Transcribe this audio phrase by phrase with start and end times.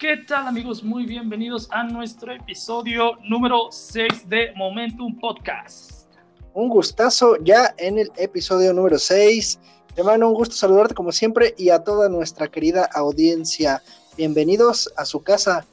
[0.00, 0.82] ¿Qué tal amigos?
[0.82, 6.06] Muy bienvenidos a nuestro episodio número 6 de Momentum Podcast.
[6.54, 9.60] Un gustazo ya en el episodio número 6.
[9.96, 13.82] Hermano, un gusto saludarte como siempre y a toda nuestra querida audiencia.
[14.16, 15.66] Bienvenidos a su casa,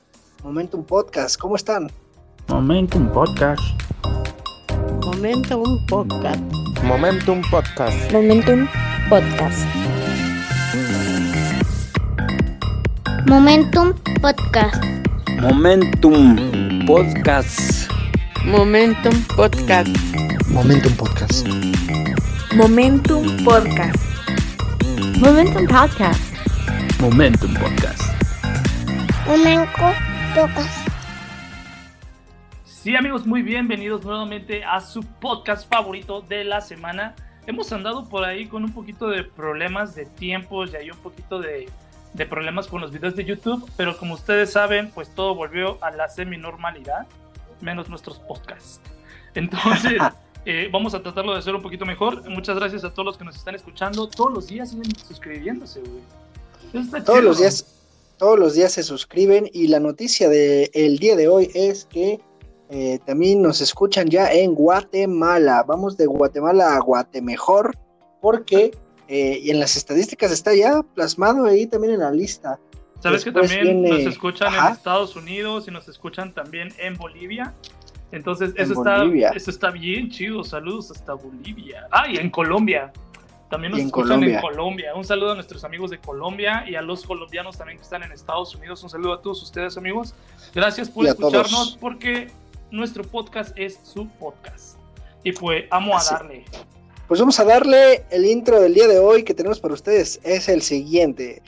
[0.43, 1.39] Momentum Podcast.
[1.39, 1.89] ¿Cómo están?
[2.49, 3.61] Momentum Podcast.
[5.05, 6.41] Momentum Podcast.
[6.83, 8.11] Momentum Podcast.
[8.11, 8.67] Momentum
[9.09, 9.65] Podcast.
[13.25, 14.83] Momentum Podcast.
[15.41, 17.91] Momentum Podcast.
[18.45, 19.89] Momentum Podcast.
[20.47, 21.47] Momentum Podcast.
[22.55, 23.99] Momentum Podcast.
[25.19, 26.23] Momentum Podcast.
[26.99, 28.01] Momentum Podcast.
[29.27, 29.93] Momentum
[30.33, 30.89] Podcast.
[32.65, 37.13] Sí amigos, muy bienvenidos nuevamente a su podcast favorito de la semana.
[37.45, 41.39] Hemos andado por ahí con un poquito de problemas de tiempos y hay un poquito
[41.39, 41.69] de,
[42.17, 45.91] de problemas con los videos de YouTube, pero como ustedes saben, pues todo volvió a
[45.91, 47.05] la semi-normalidad,
[47.61, 48.81] menos nuestros podcasts.
[49.35, 50.01] Entonces,
[50.45, 52.27] eh, vamos a tratarlo de hacer un poquito mejor.
[52.27, 54.07] Muchas gracias a todos los que nos están escuchando.
[54.07, 56.01] Todos los días siguen suscribiéndose, güey.
[56.73, 57.21] Todos chido.
[57.21, 57.65] los días,
[58.17, 62.19] todos los días se suscriben y la noticia del día de hoy es que
[62.69, 65.63] eh, también nos escuchan ya en Guatemala.
[65.67, 67.77] Vamos de Guatemala a Guatemejor
[68.21, 68.71] porque
[69.07, 72.59] eh, y en las estadísticas está ya plasmado ahí también en la lista.
[73.01, 74.67] ¿Sabes que Después también viene- nos escuchan Ajá.
[74.69, 77.53] en Estados Unidos y nos escuchan también en Bolivia?
[78.11, 79.29] Entonces, En eso está, Bolivia.
[79.35, 80.43] eso está bien chido.
[80.43, 81.87] Saludos hasta Bolivia.
[81.91, 82.91] Ah, y en Colombia.
[83.49, 84.41] También nos en escuchan en Colombia.
[84.41, 84.95] Colombia.
[84.95, 88.11] Un saludo a nuestros amigos de Colombia y a los colombianos también que están en
[88.11, 88.81] Estados Unidos.
[88.83, 90.13] Un saludo a todos ustedes, amigos.
[90.55, 91.77] Gracias por a escucharnos todos.
[91.77, 92.27] porque
[92.71, 94.77] nuestro podcast es su podcast.
[95.23, 96.13] Y pues, amo a Así.
[96.13, 96.45] darle.
[97.07, 100.19] Pues vamos a darle el intro del día de hoy que tenemos para ustedes.
[100.23, 101.41] Es el siguiente.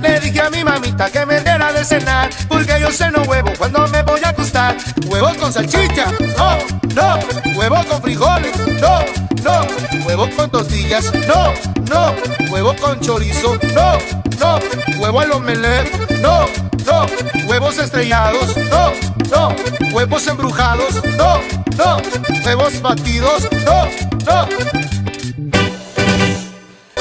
[0.00, 3.86] Le dije a mi mamita que me diera de cenar Porque yo ceno huevo cuando
[3.88, 4.76] me voy a acostar.
[5.06, 6.06] Huevo con salchicha,
[6.36, 6.58] no,
[6.94, 7.18] no.
[7.56, 9.00] Huevo con frijoles, no,
[9.42, 10.06] no.
[10.06, 11.52] Huevo con tortillas, no,
[11.88, 12.14] no.
[12.50, 13.98] Huevo con chorizo, no,
[14.38, 14.58] no.
[14.98, 16.46] Huevo al omelette, no,
[16.86, 17.06] no.
[17.48, 18.92] Huevos estrellados, no,
[19.30, 19.56] no.
[19.92, 21.40] Huevos embrujados, no,
[21.76, 21.96] no.
[22.44, 23.88] Huevos batidos, no,
[24.26, 24.48] no.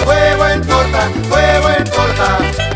[0.06, 2.67] Huevo en torta, huevo en torta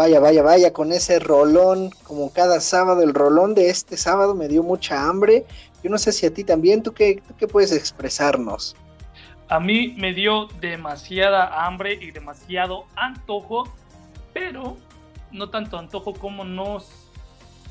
[0.00, 4.48] Vaya, vaya, vaya, con ese rolón, como cada sábado, el rolón de este sábado me
[4.48, 5.44] dio mucha hambre.
[5.82, 8.74] Yo no sé si a ti también, ¿tú qué, tú qué puedes expresarnos?
[9.50, 13.64] A mí me dio demasiada hambre y demasiado antojo,
[14.32, 14.78] pero
[15.32, 16.88] no tanto antojo como nos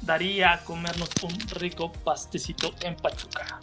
[0.03, 3.59] daría a comernos un rico pastecito en Pachuca.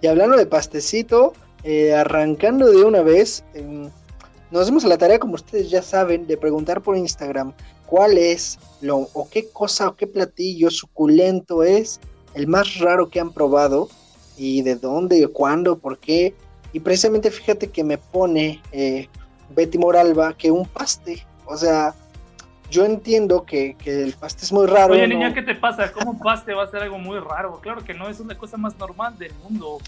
[0.00, 3.44] Y hablando de pastecito, eh, arrancando de una vez,
[4.50, 7.52] nos dimos a la tarea, como ustedes ya saben, de preguntar por Instagram
[7.86, 12.00] cuál es lo o qué cosa o qué platillo suculento es
[12.34, 13.88] el más raro que han probado
[14.36, 16.34] y de dónde, cuándo, por qué.
[16.72, 19.08] Y precisamente fíjate que me pone eh,
[19.54, 21.94] Betty Moralba que un paste, o sea,
[22.70, 24.92] yo entiendo que, que el paste es muy raro.
[24.92, 25.14] Oye, ¿no?
[25.14, 25.90] niña, ¿qué te pasa?
[25.92, 27.60] ¿Cómo un paste va a ser algo muy raro?
[27.60, 29.78] Claro que no, es la cosa más normal del mundo.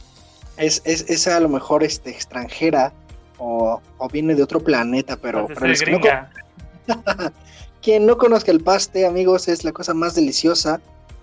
[0.57, 2.93] es, es, es a lo mejor este, extranjera
[3.39, 7.33] o, o viene de otro planeta, pero, Pues los que no con-
[7.83, 10.81] quien no conozca el paste, amigos, es la cosa más deliciosa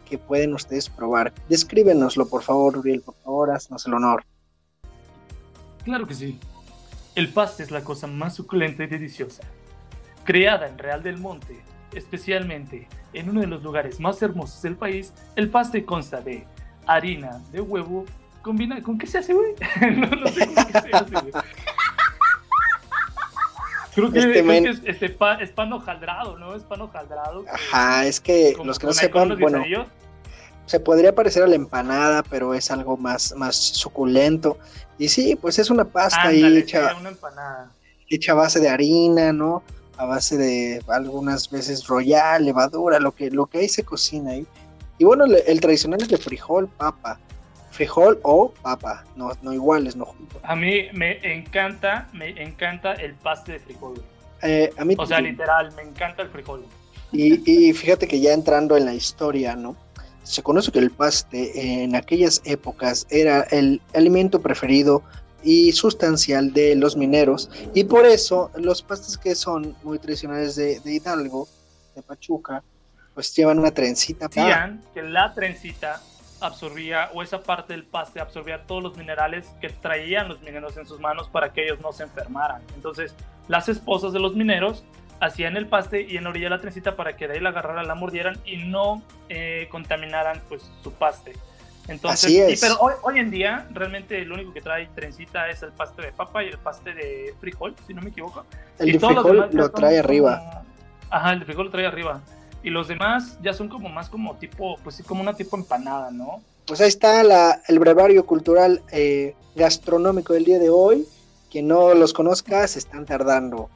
[0.10, 1.34] que pueden ustedes probar.
[1.50, 4.24] Descríbenoslo, por favor, Uriel, por favor, haznos el honor.
[5.84, 6.40] Claro que sí.
[7.16, 9.44] El paste es la cosa más suculenta y deliciosa.
[10.24, 11.62] Creada en Real del Monte,
[11.94, 16.46] especialmente en uno de los lugares más hermosos del país, el paste consta de
[16.88, 18.06] harina de huevo
[18.42, 19.56] combina ¿Con qué se hace, güey?
[19.98, 21.34] no, no sé con qué se hace, güey.
[23.96, 25.06] Creo que, Este creo que es, este
[25.42, 26.54] es pan hojaldrado, ¿no?
[26.56, 27.46] Es pan hojaldrado.
[27.52, 29.88] Ajá, es que Como- los que no sepan, bueno, guisadillos.
[30.66, 34.58] se podría parecer a la empanada, pero es algo más, más suculento.
[34.98, 37.72] Y sí, pues es una pasta ahí hecha, una empanada.
[38.10, 39.64] hecha a base de harina, ¿no?
[39.98, 44.46] A base de algunas veces royal, levadura, lo que, lo que ahí se cocina ahí.
[44.98, 47.18] Y bueno, le- el tradicional es de frijol, papa.
[47.76, 50.40] Frijol o papa, no, no iguales, no juntos.
[50.44, 54.02] A mí me encanta, me encanta el paste de frijol.
[54.42, 56.66] Eh, a mí O sea, literal, me encanta el frijol.
[57.12, 59.76] Y, y fíjate que ya entrando en la historia, ¿no?
[60.24, 65.04] Se conoce que el paste en aquellas épocas era el alimento preferido
[65.44, 70.80] y sustancial de los mineros y por eso los pastes que son muy tradicionales de,
[70.80, 71.48] de Hidalgo,
[71.94, 72.64] de Pachuca,
[73.14, 74.28] pues llevan una trencita.
[74.28, 76.02] Decían que la trencita
[76.42, 80.86] absorbía, o esa parte del paste absorbía todos los minerales que traían los mineros en
[80.86, 82.62] sus manos para que ellos no se enfermaran.
[82.76, 83.16] Entonces,
[83.48, 84.84] las esposas de los mineros
[85.22, 87.88] hacían el paste y en la orilla la trencita para que de ahí la agarraran,
[87.88, 91.34] la mordieran y no eh, contaminaran pues su paste.
[91.88, 92.62] Entonces, Así y- es.
[92.62, 96.12] pero hoy, hoy en día realmente lo único que trae trencita es el paste de
[96.12, 98.44] papa y el paste de frijol, si no me equivoco.
[98.80, 100.64] El Y de frijol lo trae arriba.
[101.12, 102.22] Ajá, el de frijol lo trae arriba.
[102.66, 106.10] Y los demás ya son como más como tipo, pues sí, como una tipo empanada,
[106.10, 106.42] ¿no?
[106.66, 111.06] Pues ahí está la, el brevario cultural eh, gastronómico del día de hoy.
[111.52, 113.70] Quien no los conozca se están tardando.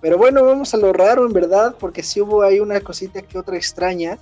[0.00, 3.36] Pero bueno, vamos a lo raro en verdad, porque sí hubo ahí una cosita que
[3.36, 4.18] otra extraña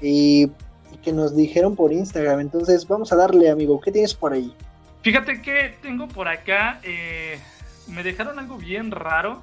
[0.00, 0.44] y,
[0.90, 2.40] y que nos dijeron por Instagram.
[2.40, 4.56] Entonces vamos a darle, amigo, ¿qué tienes por ahí?
[5.02, 7.38] Fíjate que tengo por acá, eh,
[7.86, 9.42] me dejaron algo bien raro,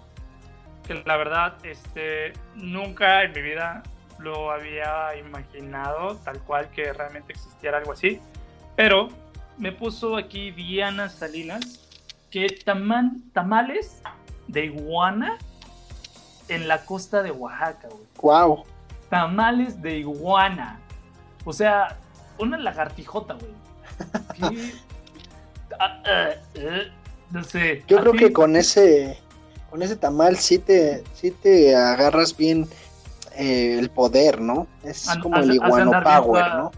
[0.88, 3.84] que la verdad, este, nunca en mi vida
[4.20, 8.20] lo había imaginado, tal cual que realmente existiera algo así.
[8.76, 9.10] Pero
[9.58, 11.88] me puso aquí Diana Salinas
[12.30, 14.02] que taman, tamales
[14.48, 15.38] de iguana
[16.48, 18.04] en la costa de Oaxaca, güey.
[18.22, 18.64] Wow.
[19.10, 20.80] Tamales de iguana.
[21.46, 21.98] O sea,
[22.38, 24.62] una lagartijota, güey.
[25.82, 26.92] Ah, ah, eh,
[27.30, 27.84] no sé.
[27.88, 28.18] Yo ¿A creo ti?
[28.18, 29.18] que con ese
[29.70, 32.68] con ese tamal sí te, sí te agarras bien
[33.40, 34.68] eh, el poder, ¿no?
[34.84, 36.72] Es como has- el iguano bien power, ¿no?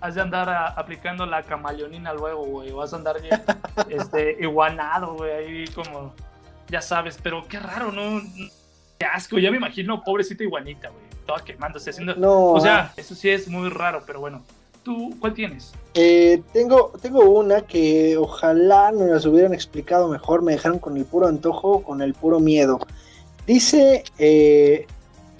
[0.00, 2.72] Has de andar a- aplicando la camaleonina luego, güey.
[2.72, 3.40] Vas a andar bien
[3.90, 5.30] este, iguanado, güey.
[5.32, 6.14] Ahí como,
[6.68, 8.22] ya sabes, pero qué raro, ¿no?
[8.98, 9.38] Qué asco.
[9.38, 11.04] Ya me imagino, pobrecita iguanita, güey.
[11.26, 12.14] Toda quemándose haciendo.
[12.16, 14.42] No, O sea, eso sí es muy raro, pero bueno.
[14.82, 15.72] ¿Tú cuál tienes?
[15.94, 21.06] Eh, tengo, tengo una que ojalá nos las hubieran explicado mejor, me dejaron con el
[21.06, 22.78] puro antojo, con el puro miedo.
[23.46, 24.86] Dice eh,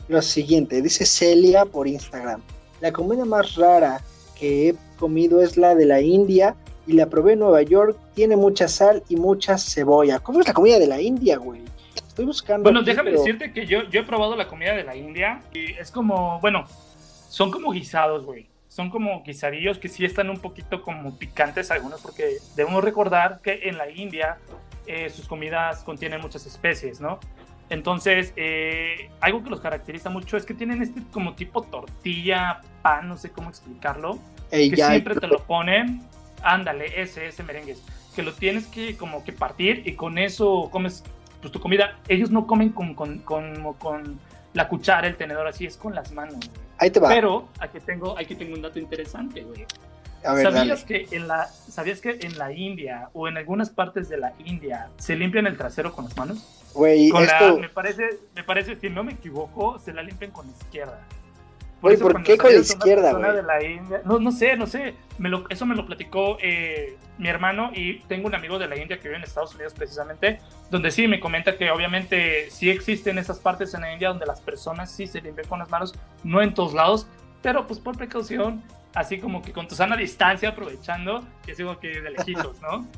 [0.09, 2.43] lo siguiente, dice Celia por Instagram,
[2.81, 4.01] la comida más rara
[4.39, 6.55] que he comido es la de la India
[6.87, 10.19] y la probé en Nueva York, tiene mucha sal y mucha cebolla.
[10.19, 11.63] ¿Cómo es la comida de la India, güey?
[11.97, 12.65] Estoy buscando...
[12.65, 15.41] Bueno, aquí, déjame pero- decirte que yo, yo he probado la comida de la India
[15.55, 16.67] y es como, bueno,
[17.29, 18.49] son como guisados, güey.
[18.69, 23.61] Son como guisadillos que sí están un poquito como picantes algunos porque debemos recordar que
[23.69, 24.39] en la India
[24.87, 27.21] eh, sus comidas contienen muchas especies, ¿no?
[27.75, 33.09] Entonces, eh, algo que los caracteriza mucho es que tienen este como tipo tortilla, pan,
[33.09, 36.03] no sé cómo explicarlo, que ya, siempre te lo ponen,
[36.43, 37.83] ándale, ese, ese merengues,
[38.15, 41.03] que lo tienes que como que partir y con eso comes
[41.41, 41.99] pues tu comida.
[42.07, 44.21] Ellos no comen con, con, con, con
[44.53, 46.49] la cuchara, el tenedor, así es con las manos.
[46.79, 47.09] ahí te va.
[47.09, 49.67] Pero aquí tengo, aquí tengo un dato interesante, güey.
[50.25, 51.07] A ver, ¿Sabías dale.
[51.07, 54.89] que, en la, ¿Sabías que en la India o en algunas partes de la India
[54.97, 56.63] se limpian el trasero con las manos?
[56.75, 57.59] Güey, esto...
[57.59, 61.01] me, parece, me parece, si no me equivoco, se la limpian con la izquierda.
[61.81, 63.81] Güey, eso ¿por qué con la izquierda, güey?
[64.05, 64.95] no, no sé, no sé.
[65.19, 68.77] Me lo, eso me lo platicó eh, mi hermano y tengo un amigo de la
[68.77, 73.19] India que vive en Estados Unidos precisamente, donde sí me comenta que obviamente sí existen
[73.19, 75.95] esas partes en la India donde las personas sí se limpian con las manos,
[76.25, 77.07] no en todos lados,
[77.43, 78.63] pero pues por precaución,
[78.95, 82.87] así como que con tu sana distancia, aprovechando, que es como que de lejitos, ¿no?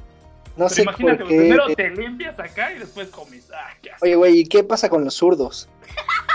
[0.57, 1.37] No Pero sé imagínate, por qué...
[1.37, 3.51] primero te limpias acá y después comes.
[3.55, 4.07] Ah, qué asco.
[4.07, 5.69] Oye, güey, ¿y qué pasa con los zurdos?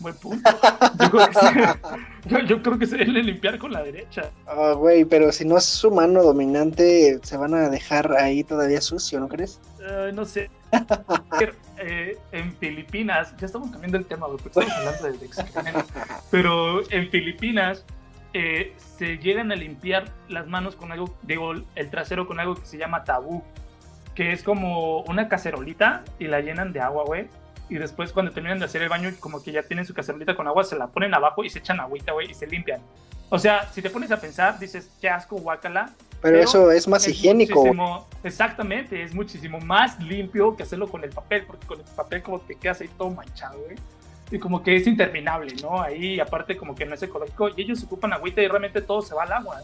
[0.00, 0.50] Buen punto.
[1.00, 4.30] Yo creo que se, yo, yo creo que se debe limpiar con la derecha.
[4.46, 8.80] Ah, güey, pero si no es su mano dominante, se van a dejar ahí todavía
[8.80, 9.58] sucio, ¿no crees?
[10.12, 10.50] No sé.
[11.80, 15.30] Eh, en Filipinas, ya estamos cambiando el tema, porque estamos hablando de.
[16.30, 17.84] Pero en Filipinas
[18.34, 22.66] eh, se llegan a limpiar las manos con algo, digo, el trasero con algo que
[22.66, 23.44] se llama tabú,
[24.14, 27.28] que es como una cacerolita y la llenan de agua, güey.
[27.70, 30.48] Y después cuando terminan de hacer el baño, como que ya tienen su cacerolita con
[30.48, 32.80] agua, se la ponen abajo y se echan agüita, güey, y se limpian.
[33.30, 36.88] O sea, si te pones a pensar, dices, qué asco, guácala, Pero, Pero eso es
[36.88, 38.06] más es higiénico.
[38.24, 42.40] exactamente, es muchísimo más limpio que hacerlo con el papel, porque con el papel como
[42.40, 43.76] te quedas ahí todo manchado, güey.
[44.30, 45.80] Y como que es interminable, ¿no?
[45.80, 49.14] Ahí aparte como que no es ecológico y ellos ocupan agüita y realmente todo se
[49.14, 49.62] va al agua.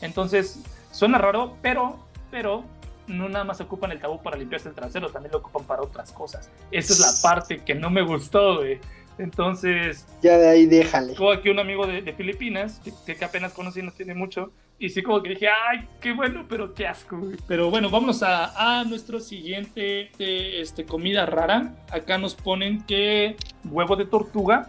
[0.00, 0.60] Entonces,
[0.90, 1.98] suena raro, pero,
[2.30, 2.64] pero
[3.06, 6.12] no nada más ocupan el tabú para limpiarse el trasero, también lo ocupan para otras
[6.12, 6.50] cosas.
[6.70, 8.80] Esa es la parte que no me gustó, güey.
[9.18, 11.14] Entonces, Ya de ahí déjale.
[11.14, 14.50] tengo aquí un amigo de, de Filipinas que, que apenas conocí, no tiene mucho.
[14.78, 17.16] Y sí, como que dije, ay, qué bueno, pero qué asco.
[17.18, 17.36] güey".
[17.48, 21.74] Pero bueno, vámonos a, a nuestro siguiente este, comida rara.
[21.90, 24.68] Acá nos ponen que huevo de tortuga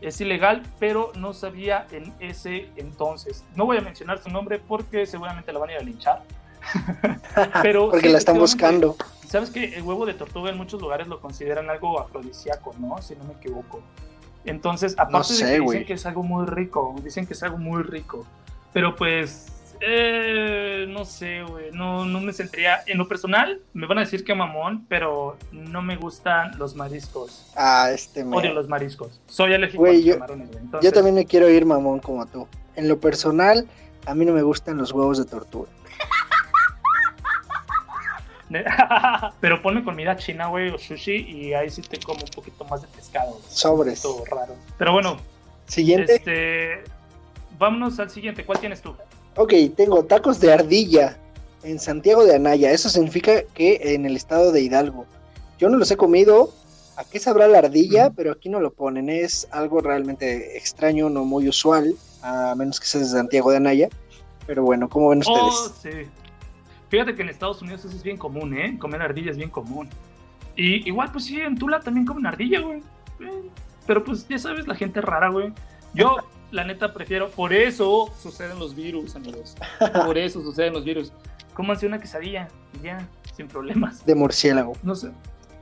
[0.00, 3.44] es ilegal, pero no sabía en ese entonces.
[3.54, 6.22] No voy a mencionar su nombre porque seguramente la van a ir a linchar.
[7.62, 8.96] pero Porque la están buscando.
[9.32, 13.00] Sabes que el huevo de tortuga en muchos lugares lo consideran algo afrodisíaco, ¿no?
[13.00, 13.80] Si no me equivoco.
[14.44, 17.56] Entonces, aparte de sé, que dicen que es algo muy rico, dicen que es algo
[17.56, 18.26] muy rico.
[18.74, 19.46] Pero pues,
[19.80, 22.80] eh, no sé, güey, no, no me sentiría...
[22.86, 27.50] En lo personal, me van a decir que mamón, pero no me gustan los mariscos.
[27.56, 28.36] Ah, este me...
[28.36, 29.22] Odio los mariscos.
[29.28, 30.62] Soy alérgico a los yo- camarones, güey.
[30.62, 32.46] Entonces, Yo también me quiero ir mamón como tú.
[32.76, 33.66] En lo personal,
[34.04, 35.70] a mí no me gustan los huevos de tortuga.
[39.40, 42.82] pero ponme comida china, güey, o sushi, y ahí sí te como un poquito más
[42.82, 43.30] de pescado.
[43.32, 43.42] güey.
[43.48, 44.00] Sobres.
[44.00, 44.54] Poquito raro.
[44.78, 45.16] Pero bueno,
[45.66, 46.16] Siguiente.
[46.16, 46.84] este...
[47.58, 48.44] Vámonos al siguiente.
[48.44, 48.94] ¿Cuál tienes tú?
[49.36, 51.16] Ok, tengo tacos de ardilla
[51.62, 52.72] en Santiago de Anaya.
[52.72, 55.06] Eso significa que en el estado de Hidalgo.
[55.58, 56.52] Yo no los he comido.
[56.96, 58.10] ¿A qué sabrá la ardilla?
[58.10, 59.08] Pero aquí no lo ponen.
[59.08, 61.94] Es algo realmente extraño, no muy usual.
[62.22, 63.88] A menos que seas de Santiago de Anaya.
[64.46, 65.38] Pero bueno, ¿cómo ven ustedes?
[65.40, 65.90] Oh, sí.
[66.92, 68.76] Fíjate que en Estados Unidos eso es bien común, ¿eh?
[68.78, 69.88] Comer ardilla es bien común.
[70.54, 72.80] Y igual, pues sí, en Tula también comen ardilla, güey.
[73.18, 73.48] Eh,
[73.86, 75.54] Pero pues ya sabes, la gente rara, güey.
[75.94, 76.16] Yo,
[76.50, 77.30] la neta, prefiero.
[77.30, 79.56] Por eso suceden los virus, amigos.
[80.04, 81.14] Por eso suceden los virus.
[81.54, 82.48] Cómanse una quesadilla
[82.82, 84.04] ya, sin problemas.
[84.04, 84.74] De murciélago.
[84.82, 85.12] No sé.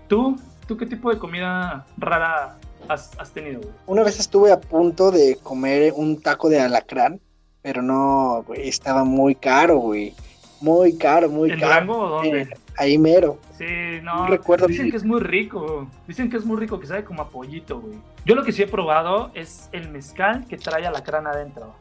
[0.08, 0.36] ¿Tú?
[0.66, 2.58] ¿Tú qué tipo de comida rara
[2.88, 3.72] has, has tenido, güey?
[3.86, 7.20] Una vez estuve a punto de comer un taco de alacrán.
[7.62, 10.12] Pero no, güey, estaba muy caro, güey.
[10.60, 11.72] Muy caro, muy ¿En caro.
[11.72, 12.42] Durango o dónde?
[12.42, 13.38] Eh, ahí mero.
[13.56, 13.64] Sí,
[14.02, 14.26] no.
[14.26, 15.88] recuerdo Dicen que es muy rico.
[16.06, 17.98] Dicen que es muy rico, que sabe como a pollito, güey.
[18.24, 21.74] Yo lo que sí he probado es el mezcal que trae alacrán adentro.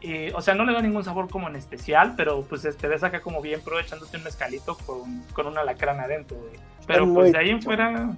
[0.00, 3.02] Y, o sea, no le da ningún sabor como en especial, pero pues te ves
[3.02, 6.60] acá como bien pro echándote un mezcalito con, con un alacrán adentro, güey.
[6.86, 8.16] Pero pues de ahí en fuera.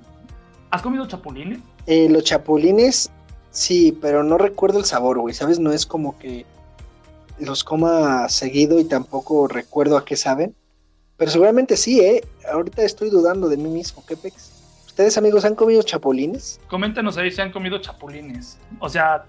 [0.70, 1.60] ¿Has comido chapulines?
[1.86, 3.10] Eh, los chapulines,
[3.50, 5.58] sí, pero no recuerdo el sabor, güey, ¿sabes?
[5.58, 6.44] No es como que
[7.40, 10.54] los coma seguido y tampoco recuerdo a qué saben.
[11.16, 12.24] Pero seguramente sí, ¿eh?
[12.50, 14.52] Ahorita estoy dudando de mí mismo, ¿qué pex?
[14.86, 16.60] ¿Ustedes, amigos, han comido chapulines?
[16.68, 18.58] Coméntanos ahí si han comido chapulines.
[18.80, 19.24] O sea,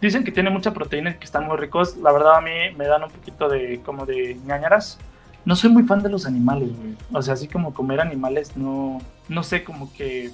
[0.00, 1.96] dicen que tiene mucha proteína y que están muy ricos.
[1.98, 4.98] La verdad a mí me dan un poquito de como de ñañaras.
[5.44, 6.96] No soy muy fan de los animales, güey.
[7.12, 10.30] O sea, así como comer animales no no sé como que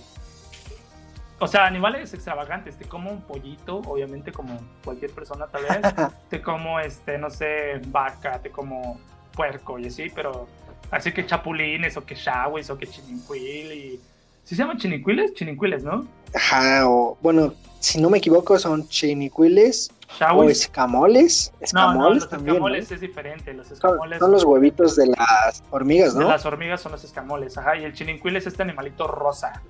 [1.38, 5.80] o sea, animales extravagantes, te como un pollito, obviamente como cualquier persona tal vez,
[6.30, 8.98] te como este, no sé, vaca, te como
[9.32, 10.46] puerco y así, pero
[10.90, 14.00] así que chapulines o que shawis o que chinincuil y
[14.44, 15.32] ¿Sí se llaman chinicuiles?
[15.32, 16.06] Chinicuiles, ¿no?
[16.34, 20.60] Ajá, o bueno, si no me equivoco, son chinicuiles o Shawis.
[20.60, 21.50] escamoles.
[21.50, 22.46] No, no, Escamoles los también.
[22.48, 22.52] ¿no?
[22.56, 23.54] escamoles es diferente.
[23.54, 26.28] Los escamoles son los huevitos de las hormigas, de ¿no?
[26.28, 27.76] las hormigas son los escamoles, ajá.
[27.78, 29.62] Y el chinincuil es este animalito rosa.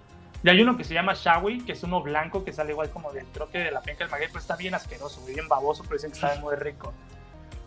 [0.45, 3.11] Y hay uno que se llama Shawi, que es uno blanco que sale igual como
[3.13, 5.95] del troque de la penca del maguey, pero está bien asqueroso, güey, bien baboso, pero
[5.95, 6.93] dicen que sabe muy rico.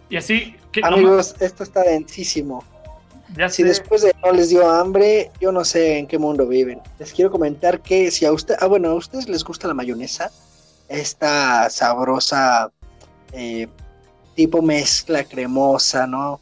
[0.10, 2.64] Y así, que no Amigos, esto está densísimo.
[3.36, 6.46] ya Si sé, después de no les dio hambre, yo no sé en qué mundo
[6.46, 6.80] viven.
[7.00, 10.30] Les quiero comentar que si a usted, ah bueno, a ustedes les gusta la mayonesa,
[10.88, 12.72] esta sabrosa
[13.32, 13.68] eh,
[14.36, 16.40] tipo mezcla cremosa, ¿no?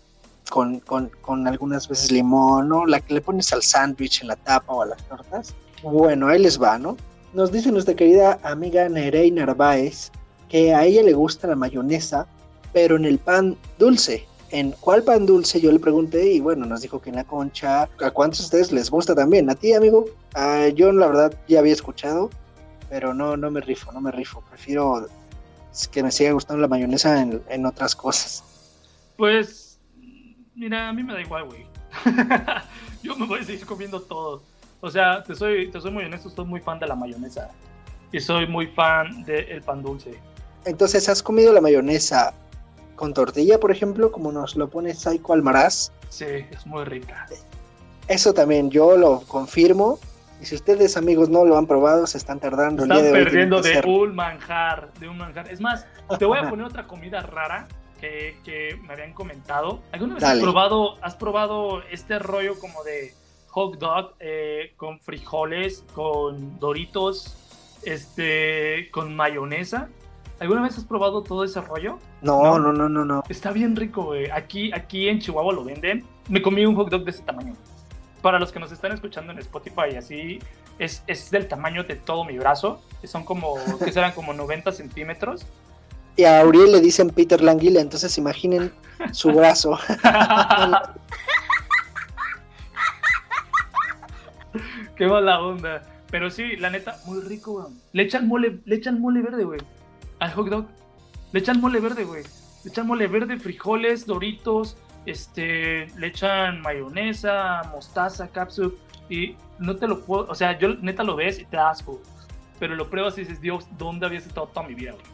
[0.49, 2.85] Con, con, con algunas veces limón, ¿no?
[2.85, 5.55] La que le pones al sándwich en la tapa o a las tortas.
[5.85, 6.97] Bueno, ahí les va, ¿no?
[7.33, 10.11] Nos dice nuestra querida amiga Nerey Narváez
[10.49, 12.25] que a ella le gusta la mayonesa,
[12.73, 14.25] pero en el pan dulce.
[14.49, 15.61] ¿En cuál pan dulce?
[15.61, 17.83] Yo le pregunté y bueno, nos dijo que en la concha.
[18.01, 19.47] ¿A cuántos de ustedes les gusta también?
[19.47, 20.05] ¿A ti, amigo?
[20.33, 22.31] Ah, yo la verdad ya había escuchado,
[22.89, 24.43] pero no, no me rifo, no me rifo.
[24.49, 25.07] Prefiero
[25.91, 28.43] que me siga gustando la mayonesa en, en otras cosas.
[29.17, 29.79] Pues,
[30.55, 31.67] mira, a mí me da igual, güey.
[33.03, 34.41] Yo me voy a seguir comiendo todo.
[34.85, 37.49] O sea, te soy, te soy muy honesto, soy muy fan de la mayonesa.
[38.11, 40.19] Y soy muy fan del pan dulce.
[40.63, 42.35] Entonces, ¿has comido la mayonesa
[42.95, 45.91] con tortilla, por ejemplo, como nos lo pone Saiko Almaraz?
[46.09, 47.25] Sí, es muy rica.
[48.07, 49.97] Eso también yo lo confirmo.
[50.39, 52.83] Y si ustedes, amigos, no lo han probado, se están tardando.
[52.83, 55.51] el Están día de perdiendo de un manjar, de un manjar.
[55.51, 55.87] Es más,
[56.19, 57.67] te voy a poner otra comida rara
[57.99, 59.79] que, que me habían comentado.
[59.91, 63.15] ¿Alguna vez has probado, has probado este rollo como de
[63.55, 67.37] hot dog eh, con frijoles, con doritos,
[67.83, 69.87] este, con mayonesa?
[70.41, 71.97] ¿Alguna vez has probado todo ese rollo?
[72.21, 73.23] No, no, no, no, no.
[73.29, 74.29] Está bien rico, güey.
[74.29, 76.05] Aquí, aquí en Chihuahua lo venden.
[76.27, 77.53] Me comí un hot dog de ese tamaño.
[78.21, 80.39] Para los que nos están escuchando en Spotify así,
[80.77, 82.81] es, es del tamaño de todo mi brazo.
[83.05, 85.45] Son como, que serán como 90 centímetros.
[86.17, 88.73] Y a Auriel le dicen Peter Languila, entonces imaginen
[89.13, 89.79] su brazo.
[94.97, 95.81] Qué mala onda.
[96.11, 97.73] Pero sí, la neta, muy rico, güey.
[97.93, 99.59] Le echan mole, le echan mole verde, güey.
[100.19, 100.65] Al hot dog.
[101.31, 102.23] Le echan mole verde, güey.
[102.63, 108.77] Le echan mole verde, frijoles, doritos, este, le echan mayonesa, mostaza, capsup
[109.09, 112.01] y no te lo puedo, o sea, yo neta lo ves y te asco.
[112.59, 115.05] pero lo pruebas y dices, Dios, ¿dónde habías estado toda mi vida, güey?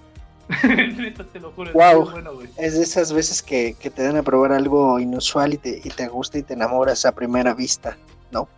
[0.97, 1.71] Neta, te lo juro.
[1.73, 1.83] Wow.
[1.83, 2.49] Es muy bueno, güey.
[2.57, 5.89] Es de esas veces que, que te dan a probar algo inusual y te, y
[5.89, 7.97] te gusta y te enamoras a primera vista,
[8.31, 8.49] ¿no?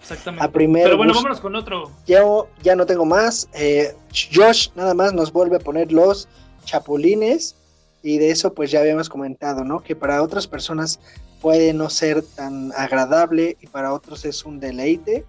[0.00, 0.44] Exactamente.
[0.44, 1.90] A pero bueno, vámonos con otro.
[2.06, 3.48] Yo ya no tengo más.
[3.54, 3.94] Eh,
[4.32, 6.28] Josh nada más nos vuelve a poner los
[6.64, 7.56] chapulines
[8.02, 9.80] y de eso pues ya habíamos comentado, ¿no?
[9.80, 11.00] Que para otras personas
[11.40, 15.24] puede no ser tan agradable y para otros es un deleite.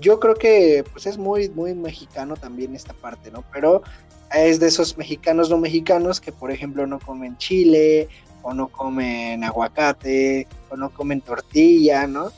[0.00, 3.44] Yo creo que pues es muy muy mexicano también esta parte, ¿no?
[3.52, 3.82] Pero
[4.34, 8.08] es de esos mexicanos no mexicanos que por ejemplo no comen chile
[8.42, 12.30] o no comen aguacate o no comen tortilla, ¿no?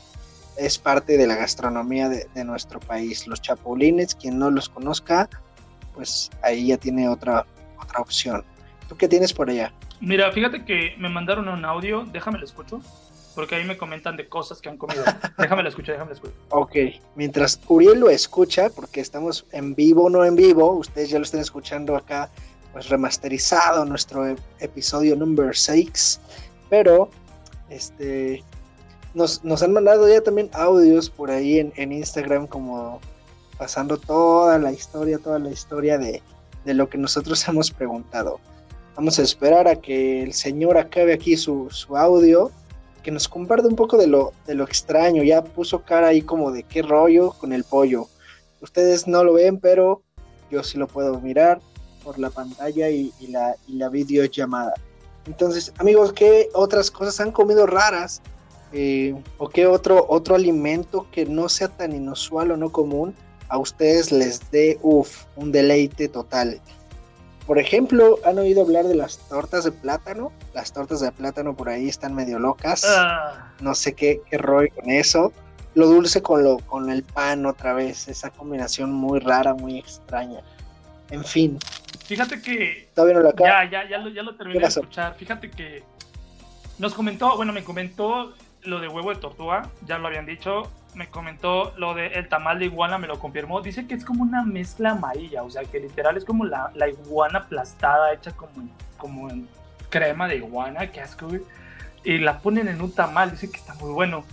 [0.57, 3.27] Es parte de la gastronomía de, de, nuestro país.
[3.27, 5.29] Los chapulines, quien no los conozca,
[5.93, 7.45] pues ahí ya tiene otra,
[7.79, 8.43] otra opción.
[8.87, 9.71] ¿Tú qué tienes por allá?
[9.99, 12.81] Mira, fíjate que me mandaron un audio, déjame lo escucho,
[13.35, 15.03] porque ahí me comentan de cosas que han comido.
[15.37, 16.33] déjame lo escucho, déjame lo escucho.
[16.49, 16.75] Ok,
[17.15, 21.41] mientras Uriel lo escucha, porque estamos en vivo, no en vivo, ustedes ya lo están
[21.41, 22.29] escuchando acá,
[22.73, 26.19] pues remasterizado nuestro episodio number 6,
[26.69, 27.09] pero
[27.69, 28.43] este
[29.13, 32.99] nos, nos, han mandado ya también audios por ahí en, en, Instagram como
[33.57, 36.21] pasando toda la historia, toda la historia de,
[36.65, 38.39] de, lo que nosotros hemos preguntado.
[38.95, 42.51] Vamos a esperar a que el señor acabe aquí su, su audio,
[43.03, 45.23] que nos comparte un poco de lo, de lo extraño.
[45.23, 48.07] Ya puso cara ahí como de qué rollo con el pollo.
[48.61, 50.03] Ustedes no lo ven, pero
[50.51, 51.59] yo sí lo puedo mirar
[52.03, 54.73] por la pantalla y, la, y la videollamada.
[55.25, 58.21] Entonces, amigos, ¿qué otras cosas han comido raras?
[58.73, 63.13] Eh, o qué otro, otro alimento que no sea tan inusual o no común
[63.49, 66.61] a ustedes les dé uff, un deleite total.
[67.45, 70.31] Por ejemplo, ¿han oído hablar de las tortas de plátano?
[70.53, 72.85] Las tortas de plátano por ahí están medio locas.
[72.87, 75.33] Ah, No sé qué, qué rollo con eso.
[75.73, 78.07] Lo dulce con, lo, con el pan otra vez.
[78.07, 80.41] Esa combinación muy rara, muy extraña.
[81.09, 81.59] En fin,
[82.05, 83.49] fíjate que todavía no lo acabo.
[83.49, 85.15] ya, ya, ya lo, ya lo terminé ¿Qué de escuchar.
[85.17, 85.83] Fíjate que
[86.79, 88.33] nos comentó, bueno, me comentó
[88.63, 90.63] lo de huevo de tortuga, ya lo habían dicho.
[90.93, 93.61] Me comentó lo de el tamal de iguana, me lo confirmó.
[93.61, 96.89] Dice que es como una mezcla amarilla, o sea, que literal es como la, la
[96.89, 98.51] iguana aplastada, hecha como,
[98.97, 99.47] como en
[99.89, 101.41] crema de iguana, que asco, güey.
[102.03, 104.23] Y la ponen en un tamal, dice que está muy bueno.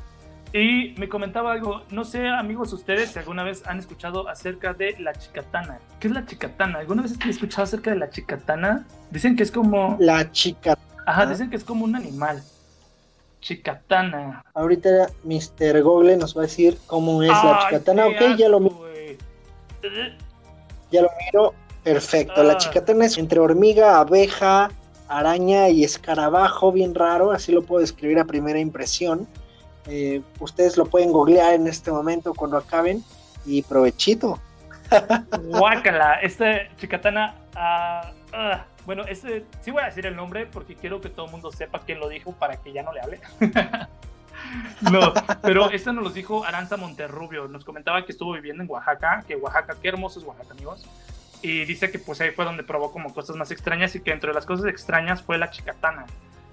[0.52, 4.96] Y me comentaba algo, no sé, amigos, ustedes si alguna vez han escuchado acerca de
[4.98, 5.78] la chicatana.
[6.00, 6.78] ¿Qué es la chicatana?
[6.78, 8.86] ¿Alguna vez han escuchado acerca de la chicatana?
[9.10, 9.96] Dicen que es como...
[10.00, 10.76] La chica.
[11.06, 11.26] Ajá, Ah.
[11.26, 12.42] dicen que es como un animal.
[13.40, 14.44] Chicatana.
[14.54, 15.82] Ahorita Mr.
[15.82, 18.06] Google nos va a decir cómo es la chicatana.
[18.06, 19.16] Ok, ya lo, güey.
[20.90, 21.54] ya lo miro.
[21.84, 22.42] Perfecto.
[22.42, 22.58] La Ah.
[22.58, 24.70] chicatana es entre hormiga, abeja,
[25.08, 27.30] araña y escarabajo, bien raro.
[27.30, 29.26] Así lo puedo describir a primera impresión.
[29.86, 33.02] Eh, ustedes lo pueden googlear en este momento cuando acaben.
[33.46, 34.38] Y provechito.
[35.44, 37.34] Guácala, este chicatana.
[37.54, 41.32] ah, ah, bueno, este sí voy a decir el nombre porque quiero que todo el
[41.32, 43.20] mundo sepa quién lo dijo para que ya no le hable.
[44.90, 47.48] no, pero este nos lo dijo Aranza Monterrubio.
[47.48, 50.88] Nos comentaba que estuvo viviendo en Oaxaca, que Oaxaca, qué hermoso es Oaxaca, amigos.
[51.42, 54.32] Y dice que pues ahí fue donde probó como cosas más extrañas y que entre
[54.32, 56.06] las cosas extrañas fue la chicatana.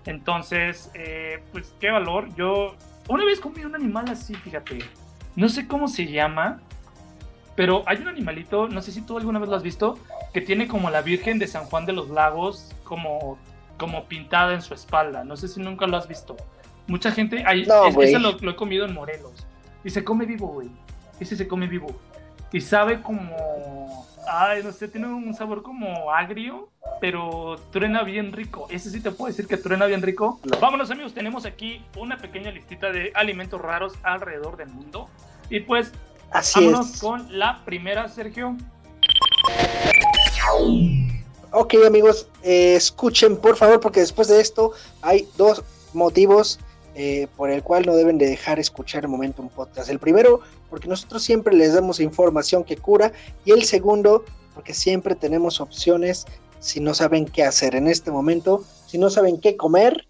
[0.05, 2.35] Entonces, eh, pues qué valor.
[2.35, 2.75] Yo
[3.07, 4.79] una vez comí un animal así, fíjate.
[5.37, 6.59] No sé cómo se llama,
[7.55, 9.97] pero hay un animalito, no sé si tú alguna vez lo has visto,
[10.33, 13.37] que tiene como la Virgen de San Juan de los Lagos como,
[13.77, 15.23] como pintada en su espalda.
[15.23, 16.35] No sé si nunca lo has visto.
[16.87, 19.47] Mucha gente, ahí, No, es- ese lo, lo he comido en Morelos.
[19.83, 20.69] Y se come vivo, güey.
[21.19, 21.87] Ese se come vivo.
[22.51, 26.69] Y sabe como, ay, no sé, tiene un sabor como agrio,
[27.01, 28.67] pero truena bien rico.
[28.69, 30.39] Ese sí te puedo decir que truena bien rico.
[30.61, 35.09] Vámonos amigos, tenemos aquí una pequeña listita de alimentos raros alrededor del mundo.
[35.49, 35.91] Y pues
[36.31, 36.99] Así Vámonos es.
[36.99, 38.55] con la primera, Sergio.
[41.51, 46.59] Ok, amigos, eh, escuchen por favor, porque después de esto hay dos motivos
[46.95, 49.89] eh, por el cual no deben de dejar escuchar el Momentum Podcast.
[49.89, 53.13] El primero, porque nosotros siempre les damos información que cura,
[53.45, 56.25] y el segundo, porque siempre tenemos opciones
[56.59, 60.07] si no saben qué hacer en este momento, si no saben qué comer.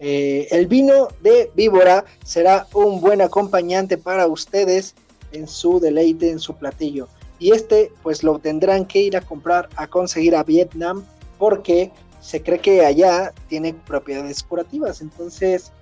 [0.00, 4.94] eh, el vino de víbora será un buen acompañante para ustedes
[5.34, 7.08] en su deleite, en su platillo.
[7.38, 11.04] Y este pues lo tendrán que ir a comprar a conseguir a Vietnam
[11.38, 15.00] porque se cree que allá tiene propiedades curativas.
[15.00, 15.72] Entonces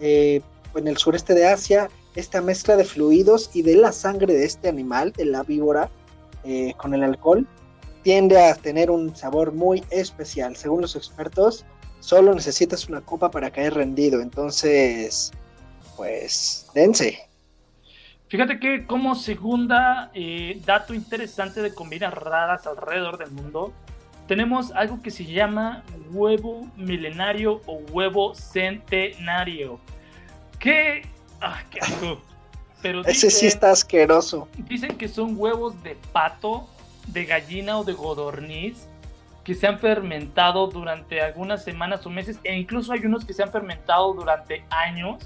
[0.00, 0.40] eh,
[0.74, 4.68] en el sureste de Asia esta mezcla de fluidos y de la sangre de este
[4.68, 5.90] animal de la víbora
[6.44, 7.46] eh, con el alcohol
[8.02, 10.56] tiende a tener un sabor muy especial.
[10.56, 11.64] Según los expertos
[12.00, 14.20] solo necesitas una copa para caer rendido.
[14.20, 15.30] Entonces
[15.96, 17.31] pues dense
[18.32, 23.74] Fíjate que como segunda eh, dato interesante de comidas raras alrededor del mundo,
[24.26, 29.78] tenemos algo que se llama huevo milenario o huevo centenario.
[30.58, 31.02] Que...
[31.42, 32.22] ¡Ah, qué asco!
[32.80, 34.48] Pero Ese sí está asqueroso.
[34.56, 36.66] Dicen que son huevos de pato,
[37.08, 38.88] de gallina o de godorniz
[39.44, 43.42] que se han fermentado durante algunas semanas o meses e incluso hay unos que se
[43.42, 45.18] han fermentado durante años,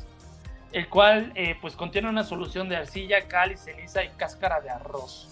[0.73, 4.71] el cual eh, pues contiene una solución de arcilla, cal y ceniza y cáscara de
[4.71, 5.29] arroz,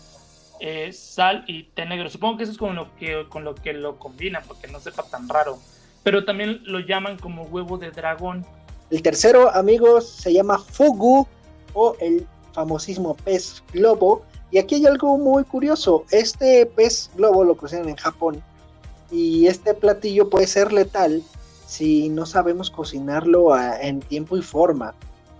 [0.60, 2.08] eh, sal y té negro.
[2.08, 5.02] Supongo que eso es con lo que, con lo que lo combinan porque no sepa
[5.02, 5.58] tan raro,
[6.02, 8.46] pero también lo llaman como huevo de dragón.
[8.90, 11.26] El tercero, amigos, se llama fugu
[11.72, 14.22] o el famosísimo pez globo.
[14.50, 16.04] Y aquí hay algo muy curioso.
[16.10, 18.42] Este pez globo lo cocinan en Japón.
[19.10, 21.22] Y este platillo puede ser letal
[21.66, 24.94] si no sabemos cocinarlo en tiempo y forma.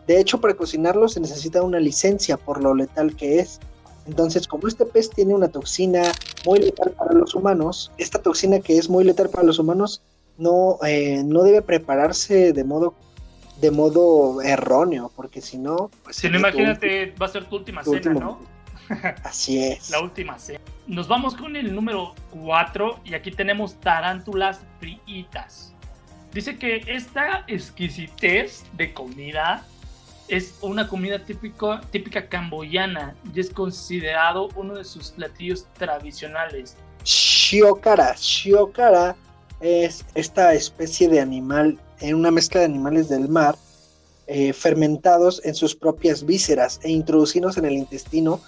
[0.07, 3.61] De hecho, para cocinarlo se necesita una licencia por lo letal que es.
[4.07, 6.03] Entonces, como este pez tiene una toxina
[6.45, 10.03] muy letal para los humanos, esta toxina que es muy letal para los humanos
[10.37, 12.95] no, eh, no debe prepararse de modo
[13.61, 17.57] de modo erróneo, porque si no, pues Si no, tu imagínate, va a ser tu
[17.57, 18.41] última tu cena, último-
[18.91, 18.95] ¿no?
[19.23, 19.89] Así es.
[19.91, 20.61] La última cena.
[20.89, 25.73] Nos vamos con el número 4 y aquí tenemos tarántulas fritas.
[26.33, 29.65] Dice que esta exquisitez de comida
[30.29, 36.77] es una comida típico, típica camboyana y es considerado uno de sus platillos tradicionales.
[37.05, 38.15] Shiokara.
[38.17, 39.17] Shiokara
[39.61, 43.57] es esta especie de animal, en una mezcla de animales del mar,
[44.27, 48.41] eh, fermentados en sus propias vísceras e introducidos en el intestino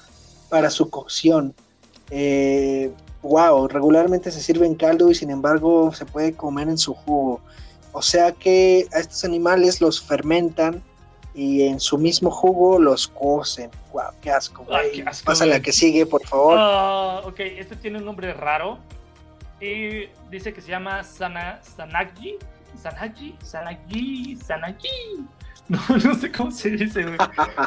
[0.49, 1.55] para su cocción.
[2.11, 2.91] Eh,
[3.23, 7.41] wow, regularmente se sirve en caldo y sin embargo se puede comer en su jugo.
[7.93, 10.83] O sea que a estos animales los fermentan
[11.37, 13.71] y en su mismo jugo los cocen.
[13.93, 14.67] Wow, qué asco.
[14.71, 14.93] Ay, güey.
[14.93, 15.63] qué asco, Pásale a güey.
[15.63, 16.57] que sigue, por favor.
[16.59, 18.79] Ah, ok, este tiene un nombre raro
[19.61, 22.37] y dice que se llama Sana, Sanagi.
[22.83, 24.89] Sanagi, Sanagi, Sanagi.
[25.69, 27.17] No, no sé cómo se dice, güey.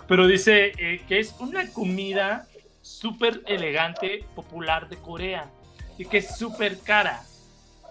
[0.08, 2.48] Pero dice eh, que es una comida
[2.82, 5.52] súper elegante, popular de Corea
[5.98, 7.22] y que es súper cara,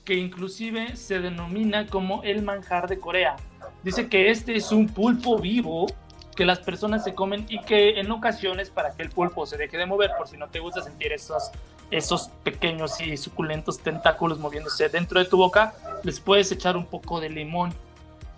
[0.06, 3.36] que inclusive se denomina como el manjar de Corea.
[3.82, 5.86] Dice que este es un pulpo vivo
[6.34, 9.76] que las personas se comen y que en ocasiones para que el pulpo se deje
[9.76, 11.50] de mover, por si no te gusta sentir esos,
[11.90, 17.20] esos pequeños y suculentos tentáculos moviéndose dentro de tu boca, les puedes echar un poco
[17.20, 17.74] de limón.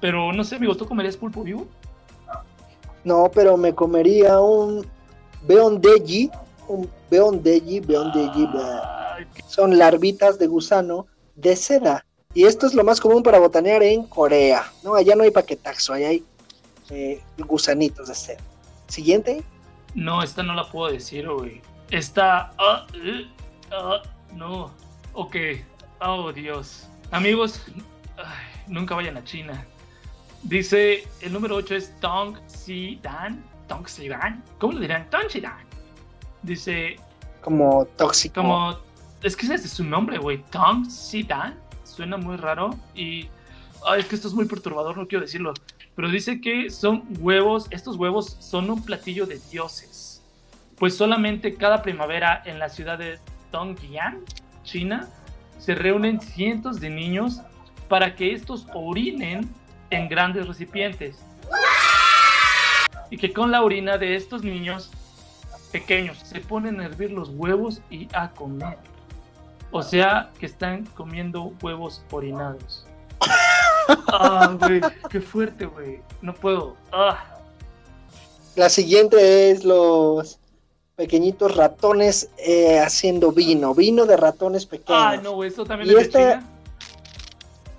[0.01, 1.67] Pero no sé, amigo, ¿tú comerías pulpo vivo?
[3.05, 4.87] No, pero me comería un
[5.47, 6.31] beondeji,
[6.69, 8.49] un beondeji, beondeji,
[9.47, 12.07] son larvitas de gusano de seda.
[12.33, 14.71] Y esto es lo más común para botanear en Corea.
[14.85, 16.25] No, allá no hay paquetaxo, allá hay
[16.91, 18.41] eh, gusanitos de seda.
[18.87, 19.43] Siguiente.
[19.95, 21.61] No, esta no la puedo decir, güey.
[21.91, 22.53] Esta...
[22.59, 23.27] ah, eh,
[23.73, 24.03] ah,
[24.35, 24.71] no.
[25.13, 25.37] Ok.
[26.01, 26.89] Oh, Dios.
[27.11, 27.61] Amigos,
[28.17, 29.67] ay, nunca vayan a China.
[30.45, 33.45] Dice, el número 8 es Tong Si Dan.
[33.69, 34.43] Tong Si Dan.
[34.59, 35.11] ¿Cómo lo dirán?
[35.11, 35.67] Tong Si Dan.
[36.43, 36.97] Dice,
[37.41, 38.41] Como tóxico.
[38.41, 38.77] como...
[39.23, 40.39] Es que ese es su nombre, güey.
[40.51, 41.60] Tong Si Dan.
[41.91, 43.29] Suena muy raro y...
[43.97, 45.55] Es que esto es muy perturbador, no quiero decirlo.
[45.97, 50.23] Pero dice que son huevos, estos huevos son un platillo de dioses.
[50.79, 53.19] Pues solamente cada primavera en la ciudad de
[53.51, 54.19] Dongyan,
[54.65, 55.09] China,
[55.59, 57.41] se reúnen cientos de niños
[57.89, 59.49] para que estos orinen
[59.91, 61.25] en grandes recipientes.
[63.11, 64.91] Y que con la orina de estos niños
[65.73, 68.79] pequeños se ponen a hervir los huevos y a comer.
[69.73, 72.87] O sea, que están comiendo huevos orinados.
[74.13, 74.81] Ah, güey,
[75.11, 76.01] qué fuerte, güey.
[76.23, 76.77] No puedo.
[76.93, 77.25] Ah.
[78.55, 80.39] La siguiente es los
[80.95, 83.75] pequeñitos ratones eh, haciendo vino.
[83.75, 85.03] Vino de ratones pequeños.
[85.03, 86.47] Ah, no, güey, eso también Y es de China.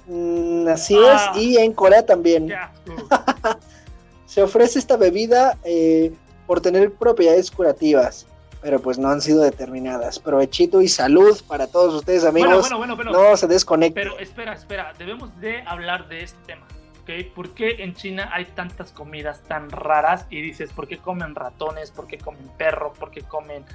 [0.08, 1.32] Mm, así Ah.
[1.34, 1.42] es.
[1.42, 2.52] Y en Corea también.
[4.26, 6.12] Se ofrece esta bebida eh,
[6.46, 8.26] por tener propiedades curativas,
[8.62, 10.20] pero pues no han sido determinadas.
[10.20, 12.62] Provechito y salud para todos ustedes, amigos.
[12.62, 14.04] Bueno, bueno, bueno, no se desconecten.
[14.04, 14.94] pero espera, espera.
[14.98, 16.68] Debemos de hablar de este tema.
[17.02, 17.34] ¿ok?
[17.34, 20.28] ¿Por qué en China hay tantas comidas tan raras?
[20.30, 21.90] Y dices, ¿por qué comen ratones?
[21.92, 22.94] ¿Por qué comen perro?
[22.94, 23.66] ¿Por qué comen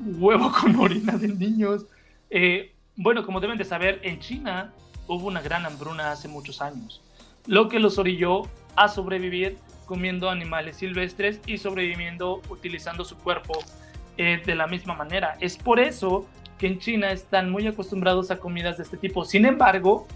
[0.00, 1.86] huevo con orina de niños?
[2.30, 4.72] Eh, bueno, como deben de saber, en China
[5.08, 7.02] hubo una gran hambruna hace muchos años,
[7.46, 8.42] lo que los orilló
[8.76, 13.58] a sobrevivir comiendo animales silvestres y sobreviviendo utilizando su cuerpo
[14.20, 15.38] eh, de la misma manera.
[15.40, 16.26] Es por eso
[16.58, 19.24] que en China están muy acostumbrados a comidas de este tipo.
[19.24, 20.06] Sin embargo,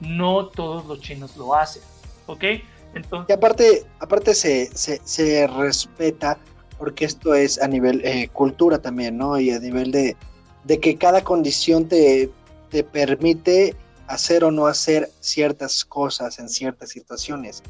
[0.00, 1.82] no todos los chinos lo hacen,
[2.26, 2.44] ¿ok?
[2.44, 2.62] Y
[2.94, 6.38] Entonces, aparte, aparte se, se, se respeta
[6.78, 9.40] porque esto es a nivel eh, cultura también, ¿no?
[9.40, 10.14] Y a nivel de,
[10.64, 12.30] de que cada condición te,
[12.68, 13.74] te permite
[14.08, 17.62] hacer o no hacer ciertas cosas en ciertas situaciones.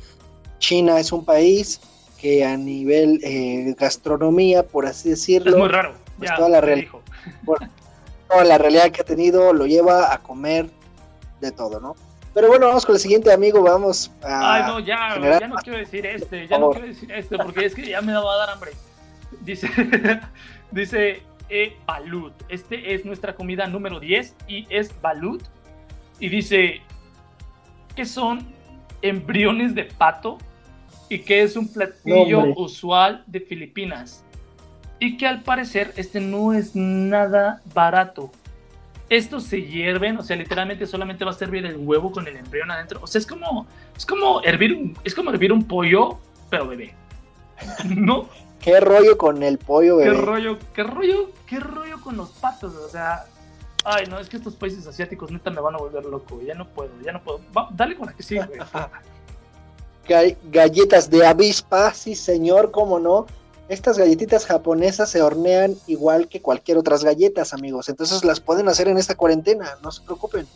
[0.59, 1.81] China es un país
[2.25, 5.93] que a nivel eh, gastronomía, por así decirlo, Es muy raro.
[6.17, 6.89] pues ya, toda la real-
[8.31, 10.71] toda la realidad que ha tenido lo lleva a comer
[11.43, 11.95] de todo, ¿no?
[12.33, 14.55] Pero bueno, vamos con el siguiente amigo, vamos a...
[14.55, 17.67] Ay, no, ya, generar- ya no quiero decir este, ya no quiero decir este, porque
[17.67, 18.71] es que ya me va a dar hambre.
[19.43, 19.69] Dice,
[20.71, 21.77] dice E.
[21.87, 22.33] Balut.
[22.49, 25.43] Este es nuestra comida número 10 y es Balut.
[26.19, 26.81] Y dice
[27.95, 28.47] que son
[29.03, 30.39] embriones de pato
[31.15, 32.55] y que es un platillo hombre.
[32.57, 34.25] usual de Filipinas.
[34.99, 38.33] Y que al parecer este no es nada barato.
[39.09, 42.69] Estos se hierven, o sea, literalmente solamente va a servir el huevo con el embrión
[42.73, 42.99] adentro.
[43.01, 46.19] O sea, es como, es como hervir un, es como hervir un pollo,
[46.51, 46.95] pero bebé.
[47.97, 48.29] ¿No?
[48.61, 50.21] ¿Qué rollo con el pollo, ¿Qué bebé?
[50.21, 52.75] rollo, qué rollo, qué rollo con los patos?
[52.75, 53.27] O sea,
[53.85, 56.41] ay, no, es que estos países asiáticos neta me van a volver loco.
[56.43, 57.41] Ya no puedo, ya no puedo.
[57.57, 58.59] Va, dale con la que sí, güey.
[60.09, 63.27] Ga- galletas de avispa, sí señor, cómo no.
[63.69, 67.89] Estas galletitas japonesas se hornean igual que cualquier otras galletas, amigos.
[67.89, 70.47] Entonces las pueden hacer en esta cuarentena, no se preocupen.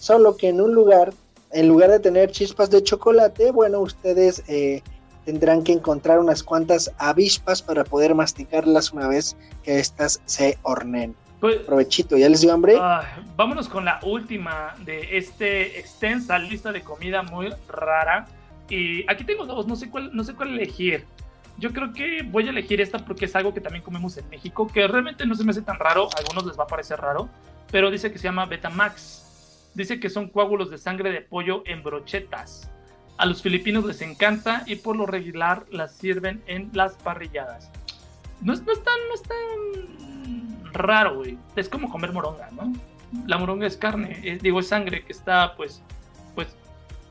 [0.00, 1.12] Solo que en un lugar,
[1.52, 4.82] en lugar de tener chispas de chocolate, bueno, ustedes eh,
[5.24, 11.14] tendrán que encontrar unas cuantas avispas para poder masticarlas una vez que estas se horneen.
[11.40, 12.76] Pues, Provechito, ¿ya les dio hambre?
[12.80, 13.04] Ay,
[13.36, 18.26] vámonos con la última de este extensa lista de comida muy rara.
[18.68, 21.04] Y aquí tengo dos, no sé cuál, no sé cuál elegir.
[21.58, 24.66] Yo creo que voy a elegir esta porque es algo que también comemos en México,
[24.66, 27.28] que realmente no se me hace tan raro, a algunos les va a parecer raro,
[27.70, 29.70] pero dice que se llama Betamax.
[29.74, 32.70] Dice que son coágulos de sangre de pollo en brochetas.
[33.18, 37.70] A los filipinos les encanta y por lo regular las sirven en las parrilladas.
[38.40, 41.38] No es, no es tan, no es tan raro, güey.
[41.56, 42.72] Es como comer moronga, ¿no?
[43.26, 45.82] La moronga es carne, digo, es sangre que está, pues,
[46.34, 46.56] pues,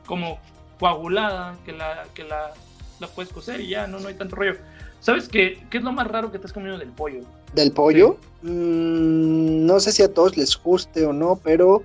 [0.06, 0.38] como
[0.78, 2.52] coagulada, que la, que la,
[3.00, 4.54] la puedes cocer y ya, no, no hay tanto rollo.
[5.00, 7.20] ¿Sabes qué, qué es lo más raro que te has comido del pollo?
[7.54, 8.18] ¿Del pollo?
[8.42, 11.82] Mm, no sé si a todos les guste o no, pero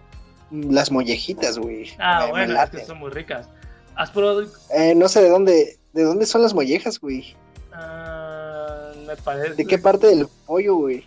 [0.50, 1.92] mm, las mollejitas, güey.
[2.00, 3.48] Ah, me- me bueno, es que son muy ricas.
[3.96, 4.44] ¿Has probado?
[4.74, 7.36] Eh, no sé de dónde, de dónde son las mollejas, güey.
[7.74, 9.56] Ah, me parece.
[9.56, 11.06] ¿De qué parte del pollo, güey?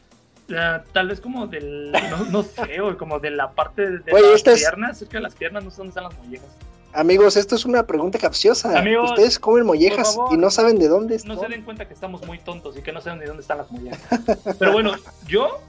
[0.55, 1.91] Ah, tal vez como del.
[2.11, 4.99] No, no sé, güey, como de la parte de, las esta es- piernas.
[4.99, 6.49] Cerca de las piernas, no sé dónde están las mollejas.
[6.95, 8.79] Amigos, esto es una pregunta capciosa.
[8.79, 11.41] Amigos, Ustedes comen mollejas favor, y no saben de dónde No están.
[11.41, 13.71] se den cuenta que estamos muy tontos y que no saben ni dónde están las
[13.73, 14.01] mollejas.
[14.59, 14.93] Pero bueno,
[15.27, 15.61] yo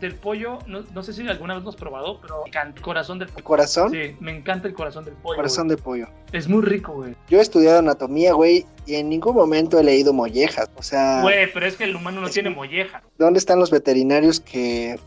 [0.00, 2.82] del pollo, no, no sé si alguna vez lo has probado, pero me encanta el
[2.84, 3.44] corazón del pollo.
[3.44, 3.90] ¿Corazón?
[3.90, 5.34] Sí, me encanta el corazón del pollo.
[5.36, 5.76] Corazón güey.
[5.76, 6.06] de pollo.
[6.30, 7.16] Es muy rico, güey.
[7.28, 10.70] Yo he estudiado anatomía, güey, y en ningún momento he leído mollejas.
[10.76, 13.02] O sea, Güey, pero es que el humano no Es tiene molleja.
[13.18, 15.00] ¿dónde están los veterinarios que,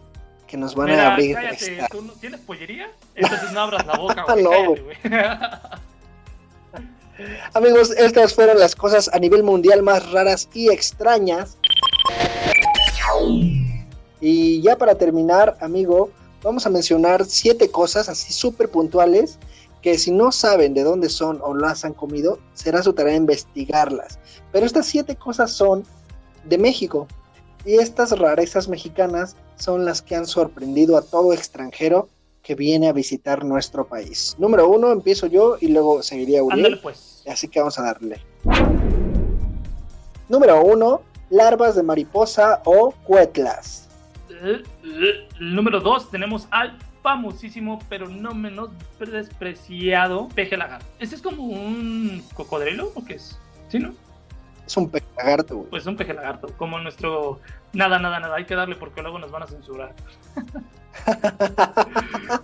[0.51, 1.87] que nos van a abrir cállate, esta?
[1.87, 2.91] ¿tú no tienes pollería?
[3.15, 4.43] Entonces no abras la boca, güey.
[4.43, 5.81] no, cállate.
[7.53, 11.57] Amigos, estas fueron las cosas a nivel mundial más raras y extrañas.
[14.19, 16.09] Y ya para terminar, amigo,
[16.43, 19.39] vamos a mencionar siete cosas así súper puntuales
[19.81, 24.19] que si no saben de dónde son o las han comido, será su tarea investigarlas.
[24.51, 25.83] Pero estas siete cosas son
[26.43, 27.07] de México.
[27.65, 32.09] Y estas rarezas mexicanas son las que han sorprendido a todo extranjero
[32.41, 34.35] que viene a visitar nuestro país.
[34.39, 36.65] Número uno, empiezo yo y luego seguiría Uriel.
[36.65, 37.23] Ándale, pues.
[37.27, 38.19] Así que vamos a darle.
[40.27, 43.89] Número uno, larvas de mariposa o cuetlas.
[44.29, 48.69] Eh, eh, número dos tenemos al famosísimo, pero no menos
[48.99, 50.85] despreciado, peje lagarto.
[50.99, 53.37] ¿Este es como un cocodrilo o qué es?
[53.69, 53.93] ¿Sí, no?
[54.71, 55.69] Es un pez lagarto, güey.
[55.69, 57.41] Pues un peje lagarto, como nuestro...
[57.73, 59.93] Nada, nada, nada, hay que darle porque luego nos van a censurar.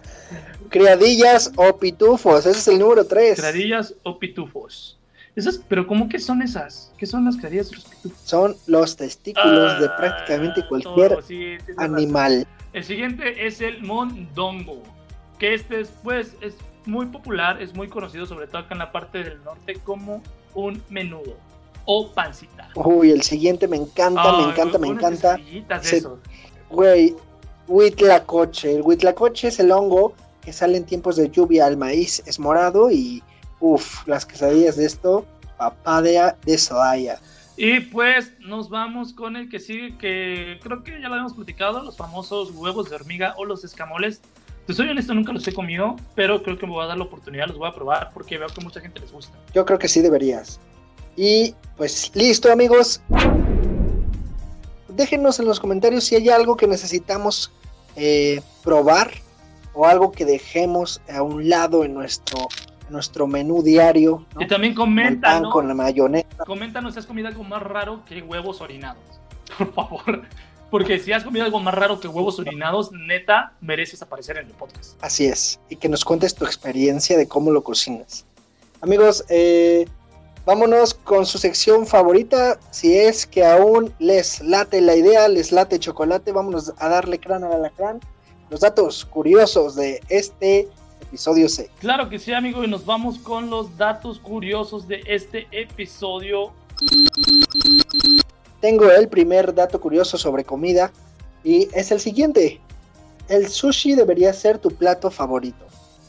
[0.69, 3.39] Criadillas o pitufos, ese es el número tres.
[3.39, 4.99] Cradillas o pitufos.
[5.37, 6.91] Esas, pero ¿cómo que son esas?
[6.97, 8.19] ¿Qué son las cradillas y los pitufos?
[8.25, 12.45] Son los testículos de Ah, prácticamente cualquier sí, animal.
[12.73, 14.83] El siguiente es el mondongo,
[15.39, 18.91] que este es, pues, es muy popular, es muy conocido, sobre todo acá en la
[18.91, 20.21] parte del norte, como
[20.55, 21.37] un menudo
[21.87, 22.69] o pancita.
[22.75, 25.37] Uy, el siguiente me encanta, me encanta, me encanta.
[25.81, 26.19] Se- eso.
[26.69, 27.15] Güey,
[27.67, 28.75] huitlacoche.
[28.75, 31.67] El huitlacoche es el hongo que sale en tiempos de lluvia.
[31.67, 33.23] El maíz es morado y,
[33.59, 35.25] uff, las quesadillas de esto,
[35.57, 37.19] papadea de soya.
[37.55, 41.81] Y pues nos vamos con el que sigue, que creo que ya lo habíamos platicado,
[41.81, 44.21] los famosos huevos de hormiga o los escamoles.
[44.67, 47.05] Te soy honesto, nunca los he comido, pero creo que me voy a dar la
[47.05, 49.37] oportunidad, los voy a probar porque veo que mucha gente les gusta.
[49.53, 50.59] Yo creo que sí deberías.
[51.17, 53.01] Y pues listo, amigos.
[54.89, 57.51] déjenos en los comentarios si hay algo que necesitamos
[57.95, 59.11] eh, probar
[59.73, 62.47] o algo que dejemos a un lado en nuestro,
[62.85, 64.25] en nuestro menú diario.
[64.35, 64.41] ¿no?
[64.41, 66.27] Y también pan comenta, con la mayonesa.
[66.45, 69.03] Coméntanos si has comido algo más raro que huevos orinados.
[69.57, 70.21] Por favor.
[70.69, 74.53] Porque si has comido algo más raro que huevos orinados, neta, mereces aparecer en el
[74.53, 75.01] podcast.
[75.01, 75.59] Así es.
[75.69, 78.25] Y que nos cuentes tu experiencia de cómo lo cocinas.
[78.81, 79.87] Amigos, eh,
[80.47, 82.57] vámonos con su sección favorita.
[82.71, 87.43] Si es que aún les late la idea, les late chocolate, vámonos a darle crán
[87.43, 87.99] al alacrán.
[88.49, 90.69] Los datos curiosos de este
[91.01, 91.69] episodio 6.
[91.79, 96.53] Claro que sí, amigo, y nos vamos con los datos curiosos de este episodio.
[98.61, 100.93] Tengo el primer dato curioso sobre comida
[101.43, 102.61] y es el siguiente.
[103.27, 105.65] El sushi debería ser tu plato favorito.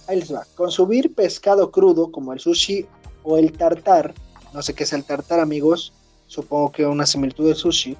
[0.06, 0.46] Ahí les va.
[0.54, 2.86] Consumir pescado crudo como el sushi
[3.24, 4.14] o el tartar.
[4.52, 5.92] No sé qué es el tartar, amigos.
[6.26, 7.96] Supongo que una similitud del sushi.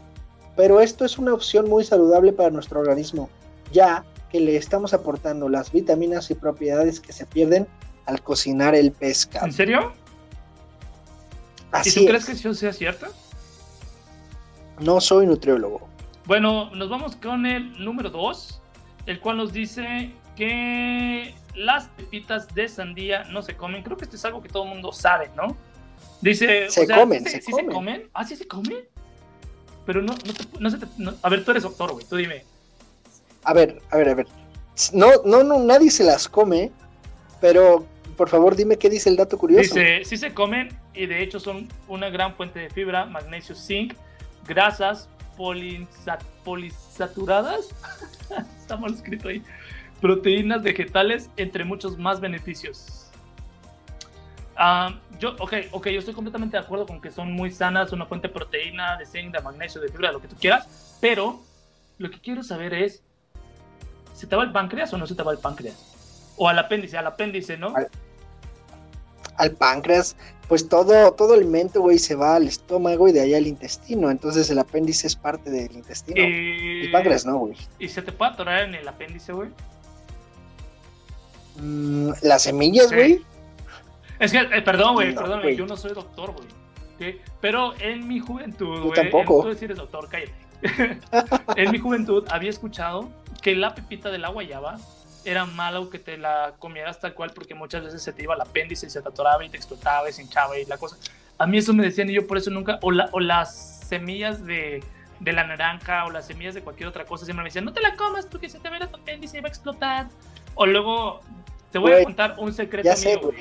[0.57, 3.31] Pero esto es una opción muy saludable para nuestro organismo,
[3.73, 7.67] ya que le estamos aportando las vitaminas y propiedades que se pierden
[8.07, 9.47] al cocinar el pescado.
[9.47, 9.93] ¿En serio?
[11.73, 12.27] ¿Y Así tú crees es.
[12.27, 13.07] que eso sea cierto?
[14.81, 15.89] No soy nutriólogo.
[16.27, 18.61] Bueno, nos vamos con el número 2,
[19.07, 23.83] el cual nos dice que las pepitas de sandía no se comen.
[23.83, 25.57] Creo que esto es algo que todo el mundo sabe, ¿no?
[26.21, 27.71] Dice, Se comen, ¿sí se sí comen.
[27.73, 28.11] comen?
[28.13, 28.79] ¿Ah, sí se comen?
[29.87, 32.17] Pero no, no, te- no se te- no- A ver, tú eres doctor, güey, tú
[32.17, 32.45] dime.
[33.45, 34.27] A ver, a ver, a ver.
[34.93, 36.71] No, no, no, nadie se las come,
[37.41, 39.63] pero por favor dime qué dice el dato curioso.
[39.63, 43.95] Dice, sí se comen y de hecho son una gran fuente de fibra, magnesio, zinc,
[44.47, 45.09] grasas
[46.45, 47.69] polisaturadas,
[48.61, 49.43] está mal escrito ahí,
[50.01, 53.07] proteínas vegetales, entre muchos más beneficios.
[54.57, 58.07] Ah, yo, ok, ok, yo estoy completamente de acuerdo con que son muy sanas, una
[58.07, 61.41] fuente de proteína, de zinc, de magnesio, de fibra, lo que tú quieras, pero
[61.99, 63.03] lo que quiero saber es,
[64.15, 66.35] ¿se te va el páncreas o no se te va el páncreas?
[66.37, 67.75] O al apéndice, al apéndice, ¿no?
[67.75, 67.89] Al-
[69.37, 70.17] Al páncreas,
[70.49, 74.11] pues todo, todo alimento, güey, se va al estómago y de ahí al intestino.
[74.11, 76.21] Entonces el apéndice es parte del intestino.
[76.21, 77.57] Eh, El páncreas no, güey.
[77.79, 79.51] ¿Y se te puede atorar en el apéndice, güey?
[81.61, 83.25] Mm, las semillas, Sí.
[84.19, 87.19] Es que, eh, perdón, güey, No, perdón, yo no soy doctor, güey.
[87.41, 88.95] Pero en mi juventud, güey.
[88.95, 89.49] tampoco.
[89.49, 90.33] en- Tú eres doctor, cállate.
[91.57, 93.09] en mi juventud había escuchado
[93.43, 94.79] que la pepita de la guayaba
[95.25, 98.41] era malo que te la comieras tal cual porque muchas veces se te iba el
[98.41, 100.97] apéndice y se te atoraba y te explotaba y se hinchaba y la cosa.
[101.39, 104.45] A mí eso me decían y yo por eso nunca, o, la- o las semillas
[104.45, 104.83] de,
[105.21, 107.81] de la naranja o las semillas de cualquier otra cosa siempre me decían, no te
[107.81, 110.09] la comas porque se te va tu apéndice y va a explotar.
[110.57, 111.21] O luego,
[111.71, 113.37] te voy a contar un secreto ya sé, güey.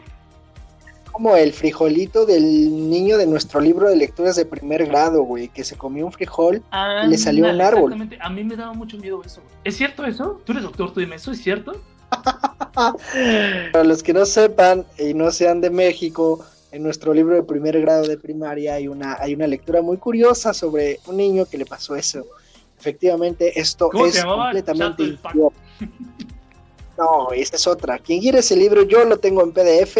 [1.18, 2.44] Como el frijolito del
[2.92, 6.62] niño de nuestro libro de lecturas de primer grado, güey, que se comió un frijol.
[7.04, 7.92] Y le salió un árbol.
[7.92, 8.20] Exactamente.
[8.22, 9.42] A mí me daba mucho miedo eso.
[9.42, 9.56] güey.
[9.64, 10.40] ¿Es cierto eso?
[10.46, 11.72] Tú eres doctor, tú dime, ¿eso es cierto?
[13.74, 17.82] Para los que no sepan y no sean de México, en nuestro libro de primer
[17.82, 21.66] grado de primaria hay una, hay una lectura muy curiosa sobre un niño que le
[21.66, 22.28] pasó eso.
[22.80, 25.18] Efectivamente, esto ¿Cómo es completamente.
[26.96, 27.98] No, esta es otra.
[27.98, 29.98] Quien quiere ese libro, yo lo tengo en PDF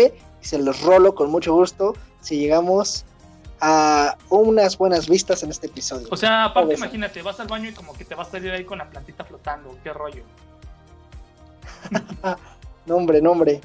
[0.48, 3.06] se los rolo con mucho gusto si llegamos
[3.60, 6.08] a unas buenas vistas en este episodio.
[6.10, 8.64] O sea, aparte, imagínate, vas al baño y como que te vas a salir ahí
[8.64, 9.78] con la plantita flotando.
[9.84, 10.24] ¿Qué rollo?
[12.86, 13.60] Nombre, nombre.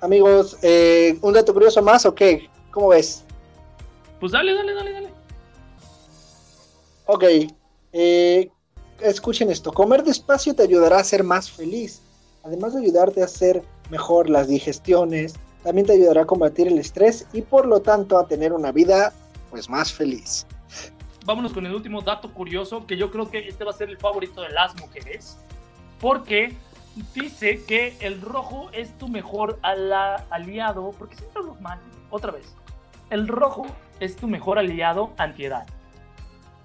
[0.00, 2.48] Amigos, eh, ¿un dato curioso más o qué?
[2.70, 3.24] ¿Cómo ves?
[4.20, 5.08] Pues dale, dale, dale, dale.
[7.06, 7.24] Ok,
[7.92, 8.50] eh,
[9.00, 9.72] escuchen esto.
[9.72, 12.00] Comer despacio te ayudará a ser más feliz.
[12.44, 17.26] Además de ayudarte a hacer mejor las digestiones, también te ayudará a combatir el estrés
[17.32, 19.12] y por lo tanto a tener una vida
[19.50, 20.46] pues más feliz.
[21.24, 23.96] Vámonos con el último dato curioso, que yo creo que este va a ser el
[23.96, 25.38] favorito de las mujeres.
[25.98, 26.54] Porque
[27.14, 30.90] dice que el rojo es tu mejor ala- aliado.
[30.98, 31.80] Porque siempre hablo mal.
[32.10, 32.54] Otra vez.
[33.08, 33.64] El rojo
[34.00, 35.66] es tu mejor aliado antiedad.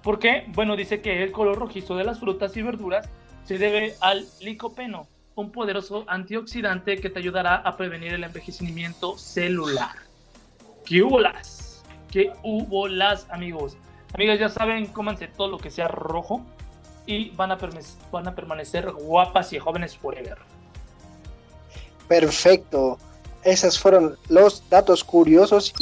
[0.02, 0.44] ¿Por qué?
[0.54, 3.08] Bueno, dice que el color rojizo de las frutas y verduras
[3.44, 5.06] se debe al licopeno,
[5.40, 9.96] un poderoso antioxidante que te ayudará a prevenir el envejecimiento celular.
[10.84, 11.82] ¿Qué hubo las?
[12.10, 13.76] ¿Qué hubo las, amigos?
[14.14, 16.44] Amigas, ya saben, cómanse todo lo que sea rojo
[17.06, 17.58] y van a,
[18.10, 20.38] van a permanecer guapas y jóvenes forever.
[22.08, 22.98] Perfecto.
[23.44, 25.72] Esos fueron los datos curiosos.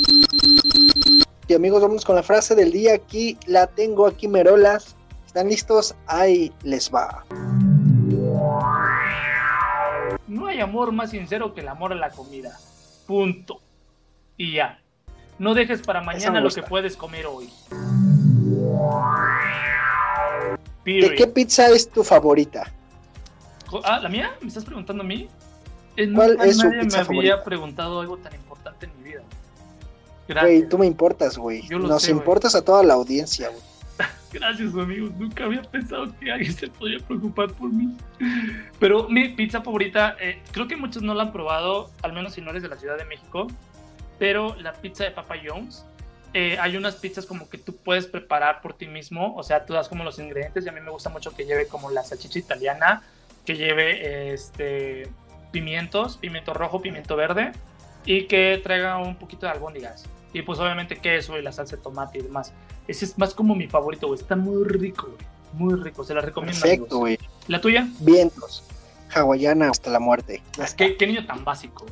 [1.48, 2.94] Y amigos, vamos con la frase del día.
[2.94, 4.94] Aquí la tengo, aquí Merolas.
[5.26, 5.94] ¿Están listos?
[6.06, 7.24] Ahí les va.
[10.28, 12.56] No hay amor más sincero que el amor a la comida.
[13.06, 13.60] Punto.
[14.36, 14.80] Y ya.
[15.38, 17.50] No dejes para mañana lo que puedes comer hoy.
[20.84, 22.70] ¿De qué pizza es tu favorita?
[23.84, 24.30] Ah, ¿la mía?
[24.40, 25.28] ¿Me estás preguntando a mí?
[25.96, 27.44] Eh, ¿Cuál nunca es su nadie pizza me había favorita?
[27.44, 29.22] preguntado algo tan importante en mi vida.
[30.40, 31.62] Güey, tú me importas, güey.
[31.68, 32.20] Nos sé, güey.
[32.20, 33.62] importas a toda la audiencia, güey.
[34.32, 35.12] Gracias, amigos.
[35.18, 37.96] Nunca había pensado que alguien se podía preocupar por mí.
[38.78, 42.40] Pero mi pizza favorita, eh, creo que muchos no la han probado, al menos si
[42.40, 43.46] no eres de la Ciudad de México.
[44.18, 45.84] Pero la pizza de Papa John's,
[46.34, 49.34] eh, hay unas pizzas como que tú puedes preparar por ti mismo.
[49.34, 51.66] O sea, tú das como los ingredientes y a mí me gusta mucho que lleve
[51.66, 53.02] como la salchicha italiana,
[53.46, 55.08] que lleve este
[55.52, 57.52] pimientos, pimiento rojo, pimiento verde
[58.04, 60.04] y que traiga un poquito de albóndigas.
[60.32, 62.52] Y pues obviamente queso y la salsa de tomate y demás.
[62.86, 64.20] Ese es más como mi favorito, güey.
[64.20, 65.26] Está muy rico, güey.
[65.54, 66.04] Muy rico.
[66.04, 66.60] Se la recomiendo.
[66.60, 67.18] Perfecto, güey.
[67.46, 67.88] ¿La tuya?
[68.00, 68.62] Vientos.
[69.14, 70.42] Hawaiana hasta la muerte.
[70.76, 71.86] ¿Qué, qué niño tan básico.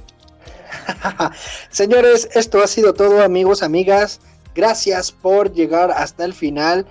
[1.70, 4.20] Señores, esto ha sido todo, amigos, amigas.
[4.54, 6.86] Gracias por llegar hasta el final.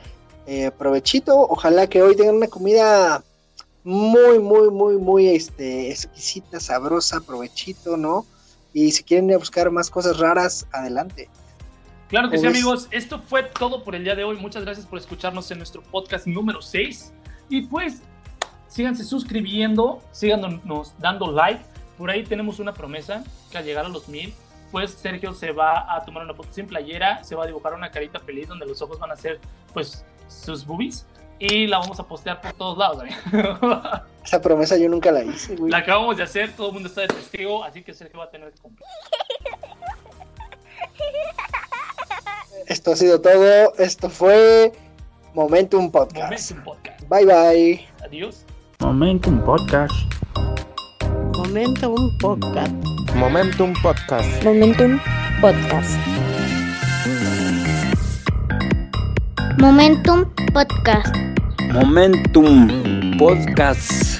[0.48, 1.40] Eh, provechito.
[1.40, 3.24] Ojalá que hoy tengan una comida
[3.84, 7.22] muy, muy, muy, muy este, exquisita, sabrosa.
[7.22, 8.26] Provechito, ¿no?
[8.76, 11.30] Y si quieren ir a buscar más cosas raras, adelante.
[12.10, 12.90] Claro que sí, amigos.
[12.92, 14.36] Esto fue todo por el día de hoy.
[14.36, 17.14] Muchas gracias por escucharnos en nuestro podcast número 6.
[17.48, 18.02] Y pues,
[18.68, 21.64] síganse suscribiendo, síganos dando like.
[21.98, 24.34] Por ahí tenemos una promesa que al llegar a los mil,
[24.74, 27.90] pues Sergio se va a tomar una foto sin playera, se va a dibujar una
[27.92, 29.40] carita feliz donde los ojos van a ser,
[29.74, 31.06] pues, sus boobies.
[31.40, 33.04] Y la vamos a postear por todos lados.
[34.26, 35.72] Esa promesa yo nunca la hice, güey.
[35.72, 38.30] la acabamos de hacer, todo el mundo está de testigo, así que Sergio va a
[38.32, 38.86] tener que cumplir.
[42.68, 43.76] Esto ha sido todo.
[43.78, 44.72] Esto fue
[45.36, 46.52] Momentum Podcast.
[46.52, 47.02] Momentum Podcast.
[47.08, 47.88] Bye bye.
[48.04, 48.44] Adiós.
[48.80, 49.94] Momentum Podcast.
[51.38, 52.74] Momentum Podcast.
[53.14, 54.44] Momentum Podcast.
[54.44, 55.00] Momentum
[55.42, 56.00] Podcast.
[59.60, 61.16] Momentum Podcast.
[61.72, 64.15] Momentum Podcast.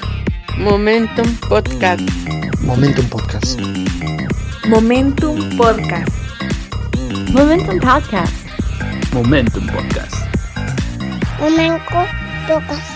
[0.58, 2.00] Momentum Podcast.
[2.64, 3.60] Momentum Podcast.
[4.66, 6.14] Momentum Podcast.
[7.32, 8.36] Momentum Podcast.
[9.12, 10.16] Momentum Podcast.
[11.38, 12.06] Momentum
[12.48, 12.95] Podcast.